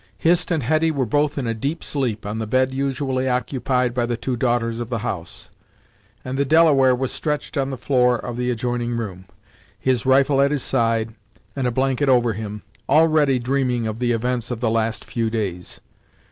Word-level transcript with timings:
Hist 0.17 0.49
and 0.49 0.63
Hetty 0.63 0.89
were 0.89 1.05
both 1.05 1.37
in 1.37 1.45
a 1.45 1.53
deep 1.53 1.83
sleep, 1.83 2.25
on 2.25 2.39
the 2.39 2.47
bed 2.47 2.73
usually 2.73 3.29
occupied 3.29 3.93
by 3.93 4.07
the 4.07 4.17
two 4.17 4.35
daughters 4.35 4.79
of 4.79 4.89
the 4.89 4.97
house, 5.05 5.51
and 6.25 6.39
the 6.39 6.43
Delaware 6.43 6.95
was 6.95 7.11
stretched 7.11 7.55
on 7.55 7.69
the 7.69 7.77
floor 7.77 8.17
of 8.17 8.35
the 8.35 8.49
adjoining 8.49 8.97
room, 8.97 9.25
his 9.79 10.03
rifle 10.03 10.41
at 10.41 10.49
his 10.49 10.63
side, 10.63 11.13
and 11.55 11.67
a 11.67 11.71
blanket 11.71 12.09
over 12.09 12.33
him, 12.33 12.63
already 12.89 13.37
dreaming 13.37 13.85
of 13.85 13.99
the 13.99 14.11
events 14.11 14.49
of 14.49 14.59
the 14.59 14.71
last 14.71 15.05
few 15.05 15.29
days. 15.29 15.79